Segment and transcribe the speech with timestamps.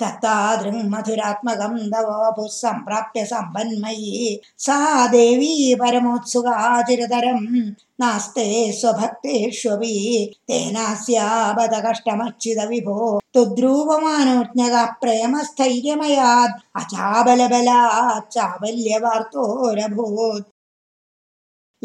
[0.00, 7.46] तत्तादृङ्मधुरात्मकं तव वपुः सम्प्राप्य सम्पन्मयी। सा देवी परमोत्सुकाचिरतरम्
[8.00, 9.94] नास्ते स्वभक्तेष्वपि
[10.48, 18.38] तेनास्याबद कष्टमच्युत विभो त्वद्रूपमानोज्ञका प्रेमस्थैर्यमयात् अचाबलबलात्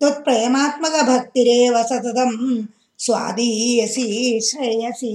[0.00, 2.32] त्वत्प्रेमात्मकभक्तिरेव सततं
[3.04, 4.06] स्वादीयसी
[4.48, 5.12] श्रेयसी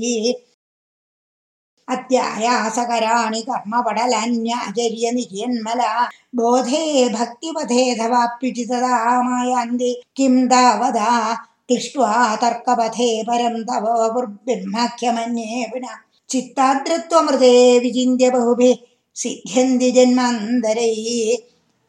[1.96, 5.94] अत्यायासकराणि कर्मपटलान्याचर्यनिर्यन्मला
[6.40, 8.98] बोधे भक्तिपथेऽथवाप्युचितदा
[9.30, 11.12] मायान्ति किं तावदा
[11.68, 15.96] क्लिष्ट्वा तर्कपथे परं तव वपुर्ब्रह्माख्यमन्ये पुनः
[16.30, 17.54] चित्ताद्रत्वमृते
[17.84, 18.76] विचिन्त्य बहुभिः
[19.22, 21.08] सिद्ध्यन्ति जन्मान्तरैः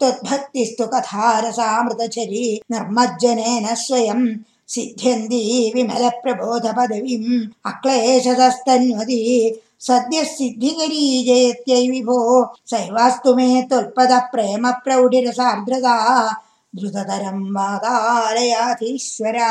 [0.01, 4.23] त्वद्भक्तिस्तु कथारसामृतचरी निर्मज्जनेन स्वयं
[4.73, 5.43] സിദ്ധ്യന്തി
[5.75, 7.25] വിമലപ്രബോധപദവിം
[7.67, 9.21] അക്ലേശതസ്തന്വതി
[9.81, 12.19] സദ്യ സിദ്ധികരീ ജയത്യ വിഭോ.
[12.71, 15.89] സൈവാസ്തു മേ തൊൽപദ പ്രേമ പ്രൗഢിരസാർദ്രത
[16.75, 19.51] ദ്രുതതരം വാതാലയാധീശ്വരാ